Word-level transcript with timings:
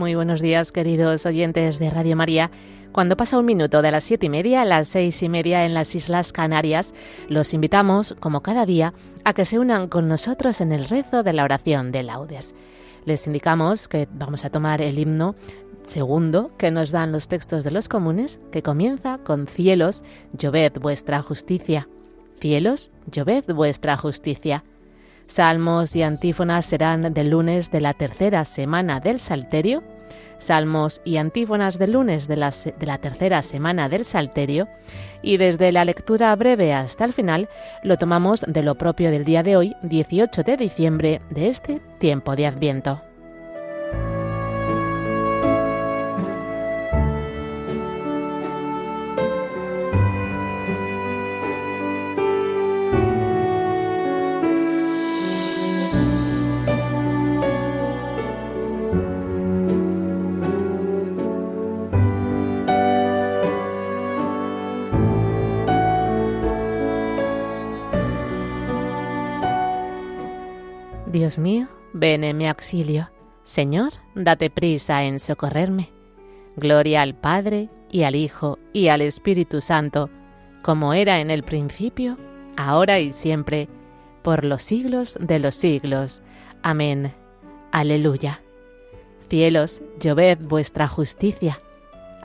Muy 0.00 0.14
buenos 0.14 0.40
días, 0.40 0.72
queridos 0.72 1.26
oyentes 1.26 1.78
de 1.78 1.90
Radio 1.90 2.16
María. 2.16 2.50
Cuando 2.90 3.18
pasa 3.18 3.38
un 3.38 3.44
minuto 3.44 3.82
de 3.82 3.90
las 3.90 4.02
siete 4.02 4.24
y 4.24 4.28
media 4.30 4.62
a 4.62 4.64
las 4.64 4.88
seis 4.88 5.22
y 5.22 5.28
media 5.28 5.66
en 5.66 5.74
las 5.74 5.94
Islas 5.94 6.32
Canarias, 6.32 6.94
los 7.28 7.52
invitamos, 7.52 8.16
como 8.18 8.42
cada 8.42 8.64
día, 8.64 8.94
a 9.24 9.34
que 9.34 9.44
se 9.44 9.58
unan 9.58 9.88
con 9.88 10.08
nosotros 10.08 10.62
en 10.62 10.72
el 10.72 10.88
rezo 10.88 11.22
de 11.22 11.34
la 11.34 11.44
oración 11.44 11.92
de 11.92 12.02
laudes. 12.02 12.54
Les 13.04 13.26
indicamos 13.26 13.88
que 13.88 14.08
vamos 14.10 14.46
a 14.46 14.50
tomar 14.50 14.80
el 14.80 14.98
himno 14.98 15.34
segundo 15.86 16.50
que 16.56 16.70
nos 16.70 16.92
dan 16.92 17.12
los 17.12 17.28
textos 17.28 17.62
de 17.62 17.70
los 17.70 17.86
comunes, 17.86 18.40
que 18.52 18.62
comienza 18.62 19.18
con 19.18 19.48
cielos, 19.48 20.02
lloved 20.32 20.80
vuestra 20.80 21.20
justicia. 21.20 21.88
Cielos, 22.40 22.90
lloved 23.12 23.52
vuestra 23.52 23.98
justicia. 23.98 24.64
Salmos 25.30 25.94
y 25.94 26.02
antífonas 26.02 26.66
serán 26.66 27.14
del 27.14 27.30
lunes 27.30 27.70
de 27.70 27.80
la 27.80 27.94
tercera 27.94 28.44
semana 28.44 28.98
del 28.98 29.20
Salterio. 29.20 29.84
Salmos 30.38 31.02
y 31.04 31.18
antífonas 31.18 31.78
del 31.78 31.92
lunes 31.92 32.26
de 32.26 32.36
la, 32.36 32.50
de 32.50 32.86
la, 32.86 32.98
tercera 32.98 33.40
semana 33.42 33.88
del 33.88 34.04
Salterio. 34.04 34.66
Y 35.22 35.36
desde 35.36 35.70
la 35.70 35.84
lectura 35.84 36.34
breve 36.34 36.72
hasta 36.72 37.04
el 37.04 37.12
final 37.12 37.48
lo 37.84 37.96
tomamos 37.96 38.44
de 38.48 38.64
lo 38.64 38.74
propio 38.74 39.12
del 39.12 39.24
día 39.24 39.44
de 39.44 39.56
hoy, 39.56 39.76
18 39.82 40.42
de 40.42 40.56
diciembre 40.56 41.20
de 41.30 41.46
este 41.46 41.80
tiempo 42.00 42.34
de 42.34 42.48
Adviento. 42.48 43.09
Dios 71.10 71.40
mío, 71.40 71.66
ven 71.92 72.22
en 72.22 72.36
mi 72.36 72.46
auxilio. 72.46 73.10
Señor, 73.42 73.94
date 74.14 74.48
prisa 74.48 75.02
en 75.02 75.18
socorrerme. 75.18 75.90
Gloria 76.56 77.02
al 77.02 77.16
Padre, 77.16 77.68
y 77.90 78.04
al 78.04 78.14
Hijo, 78.14 78.60
y 78.72 78.88
al 78.88 79.00
Espíritu 79.00 79.60
Santo, 79.60 80.08
como 80.62 80.94
era 80.94 81.18
en 81.18 81.32
el 81.32 81.42
principio, 81.42 82.16
ahora 82.56 83.00
y 83.00 83.12
siempre, 83.12 83.68
por 84.22 84.44
los 84.44 84.62
siglos 84.62 85.18
de 85.20 85.40
los 85.40 85.56
siglos. 85.56 86.22
Amén. 86.62 87.12
Aleluya. 87.72 88.40
Cielos, 89.28 89.82
lloved 89.98 90.38
vuestra 90.38 90.86
justicia. 90.86 91.58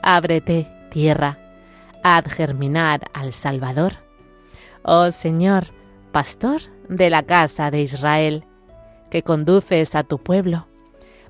Ábrete, 0.00 0.68
tierra, 0.92 1.38
haz 2.04 2.24
germinar 2.32 3.10
al 3.14 3.32
Salvador. 3.32 3.94
Oh 4.82 5.10
Señor, 5.10 5.66
pastor 6.12 6.60
de 6.88 7.10
la 7.10 7.24
casa 7.24 7.72
de 7.72 7.82
Israel, 7.82 8.44
que 9.10 9.22
conduces 9.22 9.94
a 9.94 10.04
tu 10.04 10.18
pueblo. 10.18 10.66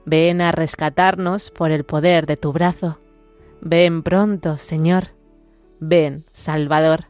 Ven 0.05 0.41
a 0.41 0.53
rescatarnos 0.53 1.51
por 1.51 1.71
el 1.71 1.85
poder 1.85 2.27
de 2.27 2.37
tu 2.37 2.53
brazo. 2.53 2.99
Ven 3.61 4.03
pronto, 4.03 4.57
Señor. 4.57 5.09
Ven, 5.81 6.25
Salvador. 6.33 7.07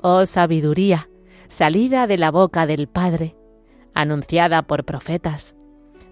Oh 0.00 0.26
sabiduría, 0.26 1.08
salida 1.48 2.06
de 2.06 2.18
la 2.18 2.30
boca 2.30 2.66
del 2.66 2.86
Padre, 2.86 3.34
anunciada 3.94 4.62
por 4.62 4.84
profetas. 4.84 5.54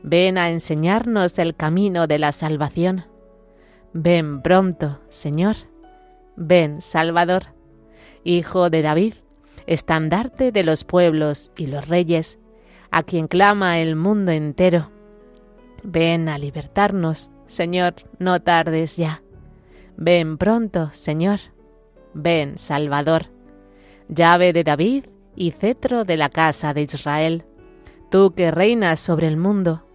Ven 0.02 0.38
a 0.38 0.50
enseñarnos 0.50 1.38
el 1.38 1.54
camino 1.54 2.06
de 2.06 2.18
la 2.18 2.32
salvación. 2.32 3.04
Ven 3.92 4.40
pronto, 4.42 5.00
Señor. 5.08 5.56
Ven, 6.36 6.80
Salvador. 6.80 7.48
Hijo 8.24 8.70
de 8.70 8.82
David, 8.82 9.14
estandarte 9.66 10.52
de 10.52 10.62
los 10.62 10.84
pueblos 10.84 11.52
y 11.56 11.66
los 11.66 11.88
reyes, 11.88 12.38
a 12.90 13.02
quien 13.02 13.28
clama 13.28 13.78
el 13.78 13.96
mundo 13.96 14.32
entero. 14.32 14.90
Ven 15.82 16.28
a 16.28 16.38
libertarnos, 16.38 17.30
Señor, 17.46 17.94
no 18.18 18.40
tardes 18.40 18.96
ya. 18.96 19.22
Ven 19.96 20.38
pronto, 20.38 20.90
Señor. 20.92 21.40
Ven, 22.14 22.58
Salvador. 22.58 23.26
Llave 24.08 24.52
de 24.52 24.64
David 24.64 25.06
y 25.36 25.52
cetro 25.52 26.04
de 26.04 26.16
la 26.16 26.28
casa 26.28 26.74
de 26.74 26.82
Israel. 26.82 27.44
Tú 28.10 28.34
que 28.34 28.50
reinas 28.50 29.00
sobre 29.00 29.28
el 29.28 29.36
mundo, 29.36 29.86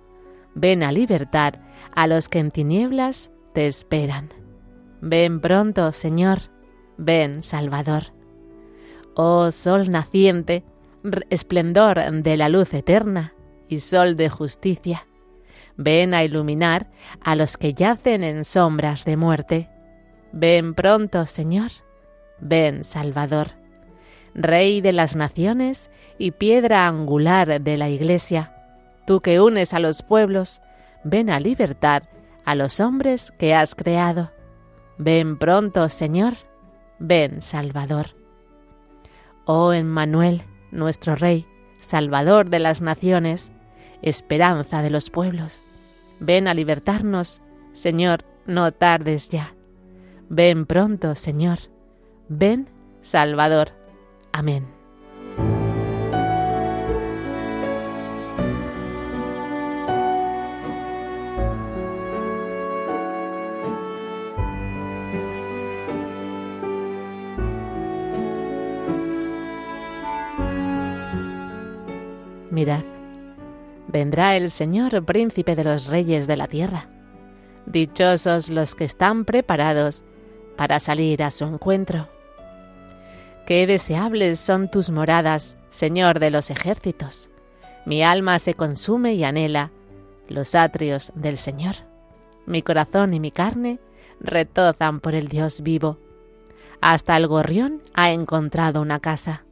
ven 0.54 0.84
a 0.84 0.92
libertar 0.92 1.62
a 1.94 2.08
los 2.08 2.30
que 2.30 2.40
en 2.40 2.52
tinieblas 2.52 3.32
te 3.54 3.68
esperan. 3.68 4.30
Ven 5.02 5.42
pronto, 5.42 5.92
Señor. 5.92 6.40
Ven, 6.98 7.44
Salvador. 7.44 8.14
Oh 9.16 9.52
sol 9.52 9.92
naciente, 9.92 10.64
esplendor 11.30 12.00
de 12.12 12.38
la 12.38 12.50
luz 12.50 12.74
eterna 12.74 13.34
y 13.68 13.80
sol 13.80 14.16
de 14.16 14.30
justicia. 14.30 15.08
Ven 15.78 16.14
a 16.14 16.24
iluminar 16.24 16.88
a 17.22 17.36
los 17.36 17.58
que 17.58 17.74
yacen 17.74 18.24
en 18.24 18.46
sombras 18.46 19.06
de 19.06 19.18
muerte. 19.18 19.70
Ven 20.32 20.74
pronto, 20.74 21.26
Señor. 21.26 21.72
Ven, 22.40 22.84
Salvador. 22.84 23.52
Rey 24.34 24.82
de 24.82 24.92
las 24.92 25.16
naciones 25.16 25.90
y 26.18 26.32
piedra 26.32 26.88
angular 26.88 27.62
de 27.62 27.78
la 27.78 27.90
Iglesia, 27.90 28.54
tú 29.08 29.22
que 29.22 29.40
unes 29.40 29.74
a 29.74 29.80
los 29.80 30.04
pueblos, 30.04 30.62
ven 31.04 31.30
a 31.30 31.40
libertar 31.40 32.10
a 32.44 32.56
los 32.56 32.80
hombres 32.80 33.32
que 33.38 33.54
has 33.54 33.76
creado. 33.76 34.32
Ven 34.98 35.38
pronto, 35.38 35.88
Señor. 35.90 36.34
Ven, 37.00 37.42
Salvador. 37.42 38.08
Oh 39.46 39.74
Emmanuel, 39.74 40.44
nuestro 40.76 41.16
Rey, 41.16 41.46
Salvador 41.80 42.50
de 42.50 42.60
las 42.60 42.82
naciones, 42.82 43.52
esperanza 44.02 44.82
de 44.82 44.90
los 44.90 45.10
pueblos. 45.10 45.64
Ven 46.20 46.48
a 46.48 46.54
libertarnos, 46.54 47.42
Señor, 47.74 48.26
no 48.46 48.72
tardes 48.72 49.30
ya. 49.30 49.54
Ven 50.30 50.66
pronto, 50.66 51.16
Señor. 51.16 51.60
Ven, 52.30 52.70
Salvador. 53.02 53.72
Amén. 54.32 54.75
Vendrá 73.88 74.36
el 74.36 74.50
Señor 74.50 75.04
príncipe 75.06 75.56
de 75.56 75.64
los 75.64 75.86
reyes 75.86 76.28
de 76.28 76.38
la 76.38 76.48
tierra. 76.48 76.88
Dichosos 77.66 78.50
los 78.50 78.76
que 78.76 78.86
están 78.86 79.26
preparados 79.26 80.04
para 80.58 80.80
salir 80.80 81.24
a 81.24 81.32
su 81.32 81.46
encuentro. 81.46 82.08
Qué 83.46 83.68
deseables 83.68 84.40
son 84.40 84.70
tus 84.70 84.90
moradas, 84.90 85.58
Señor 85.70 86.20
de 86.20 86.32
los 86.32 86.50
ejércitos. 86.50 87.30
Mi 87.86 88.02
alma 88.02 88.40
se 88.40 88.56
consume 88.56 89.14
y 89.14 89.24
anhela 89.24 89.72
los 90.28 90.56
atrios 90.56 91.12
del 91.16 91.38
Señor. 91.38 91.76
Mi 92.48 92.62
corazón 92.62 93.14
y 93.14 93.20
mi 93.20 93.32
carne 93.32 93.80
retozan 94.20 95.00
por 95.00 95.14
el 95.14 95.28
Dios 95.28 95.62
vivo. 95.62 95.98
Hasta 96.82 97.18
el 97.18 97.28
gorrión 97.28 97.82
ha 97.94 98.12
encontrado 98.12 98.82
una 98.82 99.00
casa. 99.00 99.44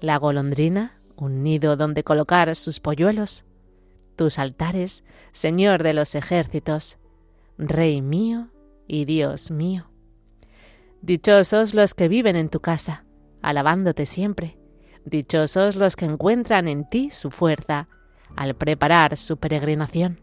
La 0.00 0.16
golondrina 0.18 0.95
un 1.16 1.42
nido 1.42 1.76
donde 1.76 2.04
colocar 2.04 2.54
sus 2.54 2.80
polluelos, 2.80 3.44
tus 4.16 4.38
altares, 4.38 5.04
Señor 5.32 5.82
de 5.82 5.94
los 5.94 6.14
ejércitos, 6.14 6.98
Rey 7.58 8.02
mío 8.02 8.48
y 8.86 9.04
Dios 9.04 9.50
mío. 9.50 9.90
Dichosos 11.02 11.74
los 11.74 11.94
que 11.94 12.08
viven 12.08 12.36
en 12.36 12.48
tu 12.48 12.60
casa, 12.60 13.04
alabándote 13.42 14.06
siempre, 14.06 14.58
dichosos 15.04 15.76
los 15.76 15.96
que 15.96 16.04
encuentran 16.04 16.68
en 16.68 16.88
ti 16.88 17.10
su 17.10 17.30
fuerza 17.30 17.88
al 18.34 18.54
preparar 18.54 19.16
su 19.16 19.36
peregrinación. 19.38 20.20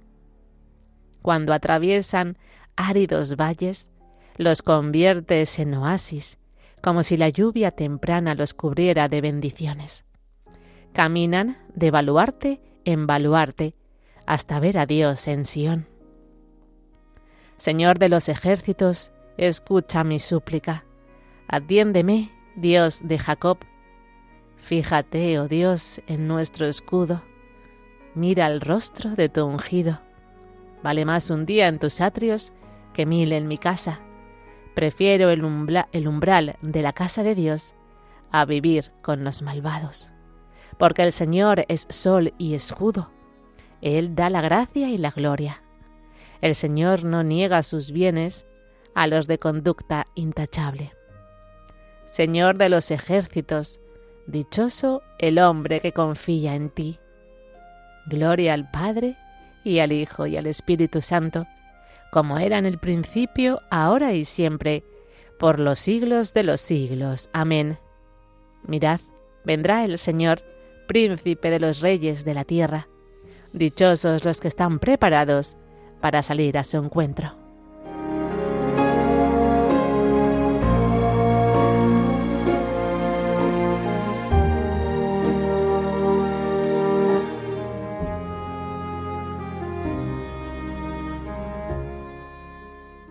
Cuando 1.21 1.53
atraviesan 1.53 2.37
áridos 2.75 3.35
valles, 3.35 3.89
los 4.37 4.61
conviertes 4.61 5.57
en 5.59 5.73
oasis, 5.75 6.37
como 6.81 7.03
si 7.03 7.17
la 7.17 7.29
lluvia 7.29 7.71
temprana 7.71 8.35
los 8.35 8.53
cubriera 8.53 9.07
de 9.07 9.21
bendiciones. 9.21 10.03
Caminan 10.93 11.57
de 11.73 11.89
baluarte 11.89 12.61
en 12.85 13.07
baluarte 13.07 13.73
hasta 14.27 14.59
ver 14.59 14.77
a 14.77 14.85
Dios 14.85 15.27
en 15.27 15.45
Sión. 15.45 15.87
Señor 17.57 17.97
de 17.97 18.09
los 18.09 18.29
ejércitos, 18.29 19.11
escucha 19.37 20.03
mi 20.03 20.19
súplica. 20.19 20.85
Atiéndeme, 21.47 22.31
Dios 22.55 23.01
de 23.03 23.17
Jacob. 23.17 23.57
Fíjate, 24.57 25.39
oh 25.39 25.47
Dios, 25.47 25.99
en 26.05 26.27
nuestro 26.27 26.67
escudo. 26.67 27.23
Mira 28.13 28.45
el 28.45 28.61
rostro 28.61 29.15
de 29.15 29.29
tu 29.29 29.43
ungido. 29.45 29.99
Vale 30.83 31.05
más 31.05 31.31
un 31.31 31.47
día 31.47 31.69
en 31.69 31.79
tus 31.79 32.01
atrios 32.01 32.53
que 32.93 33.07
mil 33.07 33.31
en 33.31 33.47
mi 33.47 33.57
casa. 33.57 33.99
Prefiero 34.75 35.31
el, 35.31 35.41
el 35.91 36.07
umbral 36.07 36.57
de 36.61 36.81
la 36.83 36.93
casa 36.93 37.23
de 37.23 37.33
Dios 37.33 37.73
a 38.31 38.45
vivir 38.45 38.91
con 39.01 39.23
los 39.23 39.41
malvados. 39.41 40.12
Porque 40.77 41.03
el 41.03 41.13
Señor 41.13 41.65
es 41.67 41.85
sol 41.89 42.33
y 42.37 42.55
escudo. 42.55 43.09
Él 43.81 44.15
da 44.15 44.29
la 44.29 44.41
gracia 44.41 44.89
y 44.89 44.97
la 44.97 45.11
gloria. 45.11 45.61
El 46.41 46.55
Señor 46.55 47.03
no 47.03 47.23
niega 47.23 47.63
sus 47.63 47.91
bienes 47.91 48.45
a 48.95 49.07
los 49.07 49.27
de 49.27 49.39
conducta 49.39 50.07
intachable. 50.15 50.93
Señor 52.07 52.57
de 52.57 52.69
los 52.69 52.91
ejércitos, 52.91 53.79
dichoso 54.27 55.01
el 55.19 55.39
hombre 55.39 55.79
que 55.79 55.93
confía 55.93 56.55
en 56.55 56.69
ti. 56.69 56.99
Gloria 58.05 58.53
al 58.53 58.69
Padre 58.69 59.17
y 59.63 59.79
al 59.79 59.91
Hijo 59.91 60.27
y 60.27 60.37
al 60.37 60.45
Espíritu 60.45 61.01
Santo, 61.01 61.45
como 62.11 62.37
era 62.37 62.57
en 62.57 62.65
el 62.65 62.77
principio, 62.77 63.61
ahora 63.71 64.13
y 64.13 64.25
siempre, 64.25 64.83
por 65.39 65.59
los 65.59 65.79
siglos 65.79 66.33
de 66.33 66.43
los 66.43 66.61
siglos. 66.61 67.29
Amén. 67.33 67.79
Mirad, 68.63 68.99
vendrá 69.43 69.83
el 69.83 69.97
Señor, 69.97 70.43
príncipe 70.93 71.49
de 71.49 71.59
los 71.59 71.79
reyes 71.79 72.23
de 72.23 72.35
la 72.35 72.45
tierra. 72.45 72.87
Dichosos 73.51 74.23
los 74.23 74.39
que 74.39 74.47
están 74.47 74.77
preparados 74.77 75.57
para 76.01 76.21
salir 76.21 76.55
a 76.55 76.63
su 76.63 76.77
encuentro. 76.77 77.35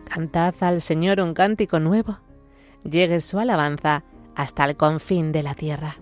Cantad 0.05 0.55
al 0.61 0.81
Señor 0.83 1.21
un 1.21 1.35
cántico 1.35 1.81
nuevo. 1.81 2.21
Llegue 2.85 3.21
su 3.21 3.41
alabanza 3.41 4.05
hasta 4.37 4.65
el 4.67 4.77
confín 4.77 5.33
de 5.33 5.43
la 5.43 5.57
tierra. 5.57 6.02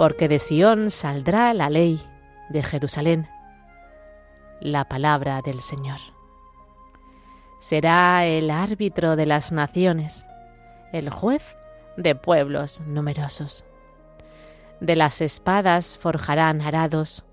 porque 0.00 0.28
de 0.28 0.38
Sión 0.38 0.90
saldrá 0.90 1.52
la 1.52 1.68
ley 1.68 2.00
de 2.48 2.62
Jerusalén, 2.62 3.28
la 4.58 4.88
palabra 4.88 5.42
del 5.42 5.60
Señor. 5.60 5.98
Será 7.58 8.24
el 8.24 8.50
árbitro 8.50 9.14
de 9.14 9.26
las 9.26 9.52
naciones, 9.52 10.26
el 10.94 11.10
juez 11.10 11.42
de 11.98 12.14
pueblos 12.14 12.80
numerosos. 12.86 13.66
De 14.80 14.96
las 14.96 15.20
espadas 15.20 15.98
forjarán 15.98 16.62
arados, 16.62 17.26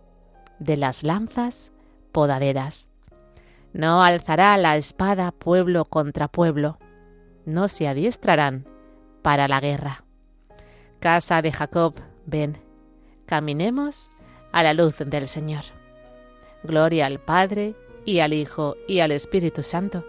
de 0.60 0.76
las 0.76 1.04
lanzas 1.04 1.72
podaderas. 2.12 2.90
No 3.72 4.04
alzará 4.04 4.58
la 4.58 4.76
espada 4.76 5.32
pueblo 5.32 5.86
contra 5.86 6.28
pueblo, 6.28 6.80
no 7.46 7.70
se 7.70 7.88
adiestrarán 7.88 8.68
para 9.22 9.48
la 9.48 9.62
guerra. 9.62 10.04
Casa 11.00 11.42
de 11.42 11.54
Jacob, 11.54 11.94
ven, 12.28 12.60
caminemos 13.26 14.12
a 14.52 14.62
la 14.62 14.76
luz 14.76 14.98
del 15.00 15.28
Señor. 15.28 15.64
Gloria 16.64 17.08
al 17.08 17.20
Padre, 17.20 17.74
y 18.06 18.20
al 18.20 18.34
Hijo, 18.34 18.78
y 18.88 19.00
al 19.00 19.12
Espíritu 19.12 19.64
Santo, 19.64 20.06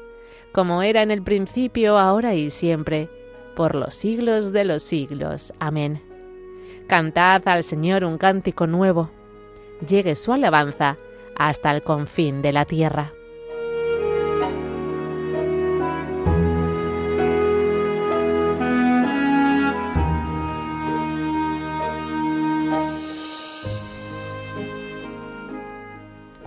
como 0.53 0.83
era 0.83 1.03
en 1.03 1.11
el 1.11 1.23
principio, 1.23 1.99
ahora 1.99 2.35
y 2.35 2.51
siempre, 2.51 3.09
por 3.57 3.75
los 3.75 3.95
siglos 3.95 4.53
de 4.53 4.65
los 4.65 4.83
siglos. 4.83 5.53
Amén. 5.59 6.03
Cantad 6.87 7.43
al 7.47 7.65
Señor 7.65 8.05
un 8.05 8.19
cántico 8.19 8.67
nuevo, 8.67 9.11
llegue 9.87 10.15
su 10.15 10.33
alabanza 10.33 10.97
hasta 11.35 11.71
el 11.73 11.83
confín 11.83 12.41
de 12.41 12.53
la 12.53 12.65
tierra. 12.65 13.13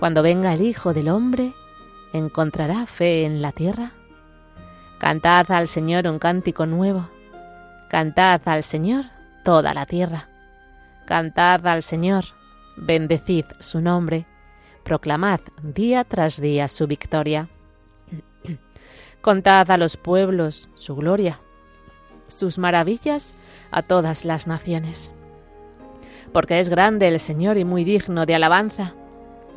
Cuando 0.02 0.24
venga 0.24 0.52
el 0.52 0.62
Hijo 0.62 0.92
del 0.92 1.08
Hombre, 1.08 1.54
¿encontrará 2.12 2.86
fe 2.86 3.24
en 3.24 3.40
la 3.40 3.52
tierra? 3.52 3.92
Cantad 4.98 5.48
al 5.52 5.68
Señor 5.68 6.08
un 6.08 6.18
cántico 6.18 6.66
nuevo. 6.66 7.08
Cantad 7.88 8.40
al 8.46 8.64
Señor 8.64 9.04
toda 9.44 9.72
la 9.74 9.86
tierra. 9.86 10.28
Cantad 11.06 11.64
al 11.68 11.84
Señor, 11.84 12.24
bendecid 12.76 13.44
su 13.60 13.80
nombre, 13.80 14.26
proclamad 14.82 15.38
día 15.62 16.02
tras 16.02 16.40
día 16.40 16.66
su 16.66 16.88
victoria. 16.88 17.48
Contad 19.20 19.70
a 19.70 19.76
los 19.76 19.96
pueblos 19.96 20.68
su 20.74 20.96
gloria, 20.96 21.38
sus 22.26 22.58
maravillas 22.58 23.34
a 23.70 23.82
todas 23.82 24.24
las 24.24 24.48
naciones. 24.48 25.12
Porque 26.32 26.58
es 26.58 26.70
grande 26.70 27.06
el 27.06 27.20
Señor 27.20 27.56
y 27.56 27.64
muy 27.64 27.84
digno 27.84 28.26
de 28.26 28.34
alabanza 28.34 28.94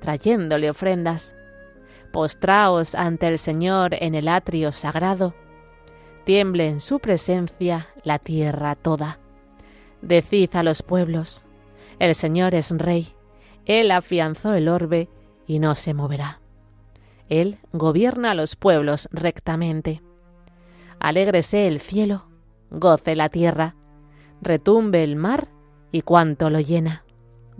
trayéndole 0.00 0.70
ofrendas. 0.70 1.34
Postraos 2.12 2.94
ante 2.94 3.28
el 3.28 3.38
Señor 3.38 3.94
en 3.94 4.14
el 4.14 4.26
atrio 4.28 4.72
sagrado. 4.72 5.34
Tiemble 6.24 6.68
en 6.68 6.80
su 6.80 6.98
presencia 6.98 7.88
la 8.02 8.18
tierra 8.18 8.74
toda. 8.74 9.20
Decid 10.02 10.50
a 10.54 10.62
los 10.62 10.82
pueblos, 10.82 11.44
el 11.98 12.14
Señor 12.14 12.54
es 12.54 12.70
rey, 12.70 13.14
Él 13.66 13.90
afianzó 13.90 14.54
el 14.54 14.68
orbe 14.68 15.08
y 15.46 15.58
no 15.58 15.74
se 15.74 15.94
moverá. 15.94 16.40
Él 17.28 17.58
gobierna 17.72 18.32
a 18.32 18.34
los 18.34 18.56
pueblos 18.56 19.08
rectamente. 19.12 20.02
Alégrese 20.98 21.68
el 21.68 21.80
cielo, 21.80 22.24
goce 22.70 23.14
la 23.14 23.28
tierra, 23.28 23.76
retumbe 24.40 25.04
el 25.04 25.16
mar 25.16 25.48
y 25.92 26.02
cuanto 26.02 26.50
lo 26.50 26.60
llena 26.60 27.04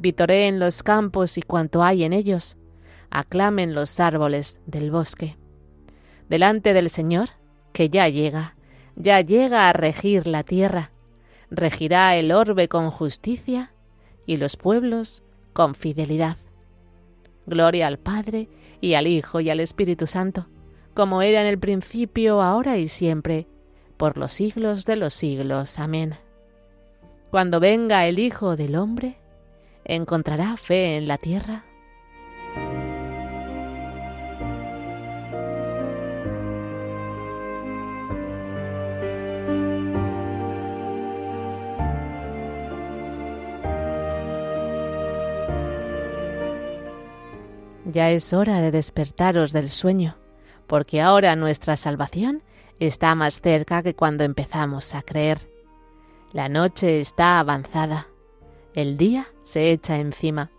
vitoreen 0.01 0.59
los 0.59 0.83
campos 0.83 1.37
y 1.39 1.43
cuanto 1.43 1.83
hay 1.83 2.05
en 2.05 2.13
ellos, 2.13 2.57
aclamen 3.11 3.75
los 3.75 4.01
árboles 4.01 4.59
del 4.67 4.91
bosque. 4.91 5.37
Delante 6.29 6.73
del 6.73 6.91
Señor, 6.91 7.31
que 7.73 7.91
ya 7.91 8.09
llega, 8.09 8.57
ya 8.97 9.21
llega 9.21 9.69
a 9.69 9.73
regir 9.73 10.27
la 10.27 10.43
tierra, 10.43 10.93
regirá 11.51 12.17
el 12.17 12.33
orbe 12.33 12.69
con 12.69 12.91
justicia 12.91 13.73
y 14.27 14.37
los 14.37 14.57
pueblos 14.57 15.23
con 15.53 15.75
fidelidad. 15.75 16.37
Gloria 17.47 17.87
al 17.87 17.99
Padre 17.99 18.49
y 18.81 18.95
al 18.95 19.07
Hijo 19.07 19.41
y 19.41 19.51
al 19.51 19.61
Espíritu 19.61 20.07
Santo, 20.07 20.47
como 20.95 21.23
era 21.23 21.41
en 21.41 21.47
el 21.47 21.59
principio, 21.59 22.43
ahora 22.43 22.79
y 22.79 22.89
siempre, 22.89 23.47
por 23.97 24.17
los 24.17 24.33
siglos 24.33 24.85
de 24.87 24.97
los 24.97 25.15
siglos. 25.15 25.79
Amén. 25.79 26.15
Cuando 27.31 27.61
venga 27.61 28.07
el 28.07 28.19
Hijo 28.19 28.57
del 28.57 28.77
Hombre, 28.77 29.20
¿Encontrará 29.93 30.57
fe 30.57 30.99
en 30.99 31.09
la 31.09 31.19
tierra? 31.19 31.65
Ya 47.85 48.11
es 48.11 48.33
hora 48.33 48.61
de 48.61 48.71
despertaros 48.71 49.51
del 49.53 49.71
sueño, 49.71 50.17
porque 50.69 51.01
ahora 51.01 51.35
nuestra 51.35 51.77
salvación 51.77 52.45
está 52.79 53.17
más 53.17 53.41
cerca 53.41 53.83
que 53.83 53.97
cuando 53.97 54.23
empezamos 54.23 54.95
a 54.95 55.03
creer. 55.03 55.51
La 56.33 56.49
noche 56.49 57.01
está 57.01 57.41
avanzada, 57.41 58.07
el 58.73 58.97
día 58.97 59.27
se 59.51 59.73
echa 59.73 59.99
encima. 59.99 60.51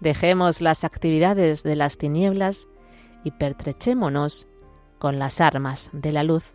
Dejemos 0.00 0.60
las 0.62 0.84
actividades 0.84 1.62
de 1.62 1.76
las 1.76 1.98
tinieblas 1.98 2.66
y 3.24 3.30
pertrechémonos 3.30 4.48
con 4.98 5.18
las 5.18 5.40
armas 5.40 5.90
de 5.92 6.12
la 6.12 6.22
luz. 6.22 6.54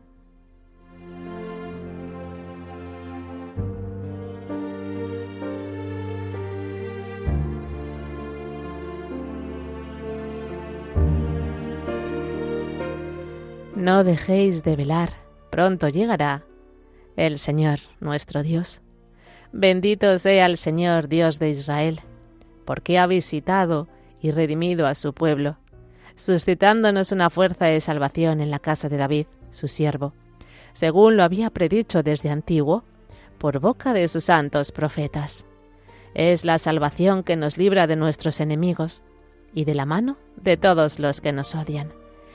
No 13.81 14.03
dejéis 14.03 14.63
de 14.63 14.75
velar, 14.75 15.09
pronto 15.49 15.89
llegará 15.89 16.43
el 17.15 17.39
Señor 17.39 17.79
nuestro 17.99 18.43
Dios. 18.43 18.79
Bendito 19.53 20.19
sea 20.19 20.45
el 20.45 20.57
Señor 20.57 21.07
Dios 21.07 21.39
de 21.39 21.49
Israel, 21.49 22.01
porque 22.63 22.99
ha 22.99 23.07
visitado 23.07 23.87
y 24.21 24.29
redimido 24.29 24.85
a 24.85 24.93
su 24.93 25.13
pueblo, 25.13 25.57
suscitándonos 26.13 27.11
una 27.11 27.31
fuerza 27.31 27.65
de 27.65 27.81
salvación 27.81 28.39
en 28.39 28.51
la 28.51 28.59
casa 28.59 28.87
de 28.87 28.97
David, 28.97 29.25
su 29.49 29.67
siervo, 29.67 30.13
según 30.73 31.17
lo 31.17 31.23
había 31.23 31.49
predicho 31.49 32.03
desde 32.03 32.29
antiguo, 32.29 32.83
por 33.39 33.59
boca 33.59 33.93
de 33.93 34.07
sus 34.09 34.25
santos 34.25 34.71
profetas. 34.71 35.43
Es 36.13 36.45
la 36.45 36.59
salvación 36.59 37.23
que 37.23 37.35
nos 37.35 37.57
libra 37.57 37.87
de 37.87 37.95
nuestros 37.95 38.41
enemigos 38.41 39.01
y 39.55 39.65
de 39.65 39.73
la 39.73 39.87
mano 39.87 40.17
de 40.35 40.55
todos 40.55 40.99
los 40.99 41.19
que 41.19 41.31
nos 41.31 41.55
odian 41.55 41.99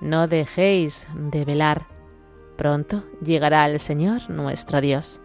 No 0.00 0.28
dejéis 0.28 1.06
de 1.14 1.44
velar. 1.44 1.86
Pronto 2.56 3.04
llegará 3.20 3.66
el 3.66 3.80
Señor 3.80 4.30
nuestro 4.30 4.80
Dios. 4.80 5.20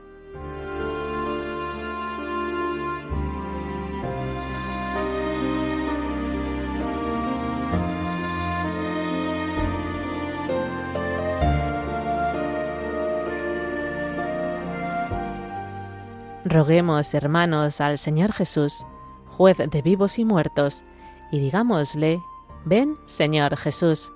Roguemos, 16.49 17.13
hermanos, 17.13 17.79
al 17.79 17.99
Señor 17.99 18.31
Jesús, 18.33 18.83
juez 19.27 19.57
de 19.57 19.81
vivos 19.83 20.17
y 20.17 20.25
muertos, 20.25 20.83
y 21.31 21.39
digámosle, 21.39 22.23
ven, 22.65 22.97
Señor 23.05 23.55
Jesús. 23.55 24.11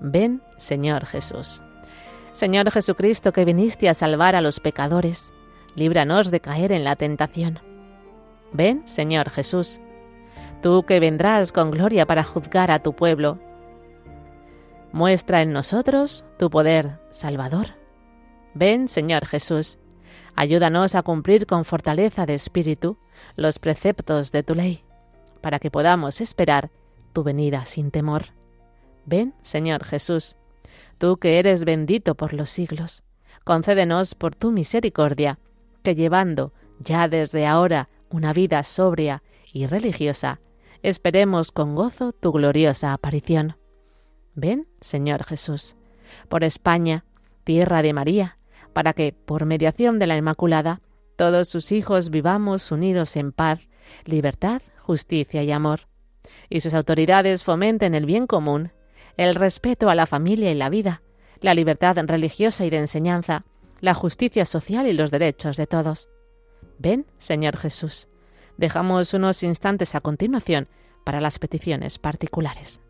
Ven, 0.00 0.42
Señor 0.58 1.06
Jesús. 1.06 1.62
Señor 2.32 2.70
Jesucristo, 2.70 3.32
que 3.32 3.44
viniste 3.44 3.88
a 3.88 3.94
salvar 3.94 4.34
a 4.34 4.40
los 4.40 4.60
pecadores, 4.60 5.32
líbranos 5.76 6.30
de 6.30 6.40
caer 6.40 6.72
en 6.72 6.84
la 6.84 6.96
tentación. 6.96 7.60
Ven, 8.52 8.86
Señor 8.86 9.30
Jesús. 9.30 9.80
Tú 10.62 10.84
que 10.84 11.00
vendrás 11.00 11.52
con 11.52 11.70
gloria 11.70 12.06
para 12.06 12.24
juzgar 12.24 12.70
a 12.70 12.78
tu 12.78 12.94
pueblo. 12.94 13.38
Muestra 14.92 15.42
en 15.42 15.52
nosotros 15.52 16.24
tu 16.38 16.50
poder 16.50 17.00
salvador. 17.10 17.68
Ven, 18.54 18.88
Señor 18.88 19.26
Jesús. 19.26 19.78
Ayúdanos 20.36 20.94
a 20.94 21.02
cumplir 21.02 21.46
con 21.46 21.64
fortaleza 21.64 22.26
de 22.26 22.34
espíritu 22.34 22.98
los 23.36 23.58
preceptos 23.58 24.32
de 24.32 24.42
tu 24.42 24.54
ley, 24.54 24.84
para 25.40 25.58
que 25.58 25.70
podamos 25.70 26.20
esperar 26.20 26.70
tu 27.12 27.22
venida 27.22 27.64
sin 27.64 27.90
temor. 27.90 28.26
Ven, 29.06 29.34
Señor 29.42 29.84
Jesús, 29.84 30.36
tú 30.98 31.18
que 31.18 31.38
eres 31.38 31.64
bendito 31.64 32.14
por 32.14 32.32
los 32.32 32.50
siglos, 32.50 33.02
concédenos 33.44 34.14
por 34.14 34.34
tu 34.34 34.50
misericordia, 34.50 35.38
que 35.82 35.94
llevando 35.94 36.52
ya 36.78 37.08
desde 37.08 37.46
ahora 37.46 37.88
una 38.10 38.32
vida 38.32 38.62
sobria 38.62 39.22
y 39.52 39.66
religiosa, 39.66 40.40
esperemos 40.82 41.52
con 41.52 41.74
gozo 41.74 42.12
tu 42.12 42.32
gloriosa 42.32 42.92
aparición. 42.92 43.56
Ven, 44.34 44.66
Señor 44.80 45.24
Jesús, 45.24 45.76
por 46.28 46.44
España, 46.44 47.04
tierra 47.44 47.82
de 47.82 47.92
María, 47.92 48.38
para 48.72 48.92
que, 48.92 49.12
por 49.12 49.44
mediación 49.44 49.98
de 49.98 50.06
la 50.06 50.16
Inmaculada, 50.16 50.80
todos 51.16 51.48
sus 51.48 51.70
hijos 51.72 52.10
vivamos 52.10 52.72
unidos 52.72 53.16
en 53.16 53.32
paz, 53.32 53.68
libertad, 54.04 54.62
justicia 54.78 55.42
y 55.42 55.52
amor, 55.52 55.86
y 56.48 56.60
sus 56.60 56.74
autoridades 56.74 57.44
fomenten 57.44 57.94
el 57.94 58.06
bien 58.06 58.26
común 58.26 58.72
el 59.16 59.34
respeto 59.34 59.90
a 59.90 59.94
la 59.94 60.06
familia 60.06 60.50
y 60.50 60.54
la 60.54 60.68
vida, 60.68 61.02
la 61.40 61.54
libertad 61.54 61.96
religiosa 62.06 62.64
y 62.64 62.70
de 62.70 62.78
enseñanza, 62.78 63.44
la 63.80 63.94
justicia 63.94 64.44
social 64.44 64.86
y 64.86 64.92
los 64.92 65.10
derechos 65.10 65.56
de 65.56 65.66
todos. 65.66 66.08
Ven, 66.78 67.06
Señor 67.18 67.56
Jesús. 67.56 68.08
Dejamos 68.56 69.14
unos 69.14 69.42
instantes 69.42 69.94
a 69.94 70.00
continuación 70.00 70.68
para 71.04 71.20
las 71.20 71.38
peticiones 71.38 71.98
particulares. 71.98 72.80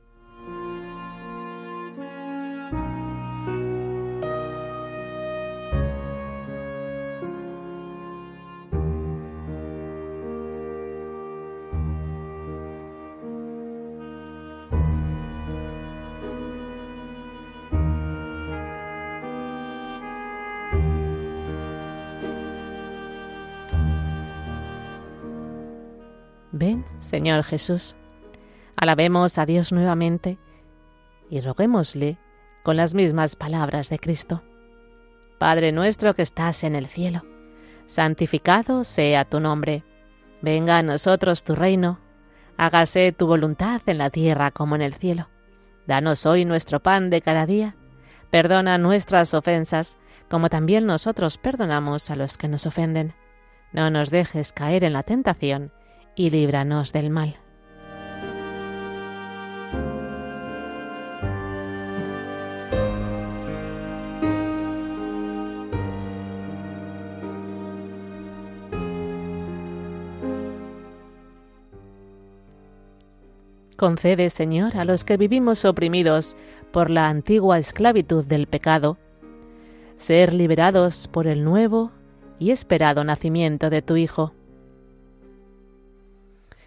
Señor 27.25 27.45
Jesús. 27.45 27.97
Alabemos 28.77 29.39
a 29.39 29.47
Dios 29.47 29.73
nuevamente 29.73 30.37
y 31.31 31.41
roguémosle 31.41 32.19
con 32.63 32.77
las 32.77 32.93
mismas 32.93 33.35
palabras 33.35 33.89
de 33.89 33.99
Cristo. 33.99 34.43
Padre 35.39 35.73
nuestro 35.73 36.13
que 36.15 36.21
estás 36.21 36.65
en 36.65 36.75
el 36.75 36.87
cielo, 36.87 37.23
santificado 37.87 38.85
sea 38.85 39.25
tu 39.25 39.41
nombre. 39.41 39.85
Venga 40.43 40.77
a 40.77 40.83
nosotros 40.83 41.45
tu 41.45 41.55
reino. 41.55 41.99
Hágase 42.59 43.13
tu 43.13 43.27
voluntad 43.27 43.81
en 43.87 43.97
la 43.97 44.11
tierra 44.11 44.51
como 44.51 44.77
en 44.77 44.83
el 44.83 44.93
cielo. 44.93 45.31
Danos 45.87 46.27
hoy 46.27 46.45
nuestro 46.45 46.81
pan 46.81 47.09
de 47.09 47.23
cada 47.23 47.47
día. 47.47 47.75
Perdona 48.31 48.77
nuestras 48.77 49.33
ofensas, 49.33 49.97
como 50.29 50.51
también 50.51 50.85
nosotros 50.85 51.39
perdonamos 51.39 52.11
a 52.11 52.17
los 52.17 52.37
que 52.37 52.49
nos 52.49 52.67
ofenden. 52.67 53.15
No 53.73 53.89
nos 53.89 54.11
dejes 54.11 54.53
caer 54.53 54.85
en 54.85 54.93
la 54.93 55.05
tentación 55.05 55.73
y 56.17 56.31
líbranos 56.31 56.93
del 56.93 57.11
mal. 57.11 57.37
Concede, 73.77 74.31
Señor, 74.31 74.79
a 74.79 74.87
los 74.87 75.05
que 75.05 75.19
vivimos 75.19 75.67
oprimidos 75.67 76.39
por 76.73 76.89
la 76.89 77.11
antigua 77.11 77.59
esclavitud 77.59 78.25
del 78.25 78.47
pecado, 78.47 78.97
ser 79.97 80.33
liberados 80.33 81.07
por 81.07 81.27
el 81.27 81.45
nuevo 81.45 81.91
y 82.39 82.51
esperado 82.51 83.05
nacimiento 83.05 83.69
de 83.69 83.83
tu 83.83 83.97
Hijo. 83.97 84.33